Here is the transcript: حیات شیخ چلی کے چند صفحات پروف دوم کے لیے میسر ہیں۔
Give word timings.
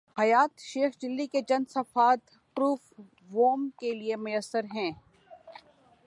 حیات 0.19 0.59
شیخ 0.59 0.97
چلی 0.97 1.27
کے 1.27 1.41
چند 1.41 1.69
صفحات 1.69 2.19
پروف 2.55 2.79
دوم 2.99 3.69
کے 3.79 3.91
لیے 3.91 4.15
میسر 4.15 4.63
ہیں۔ 4.75 4.91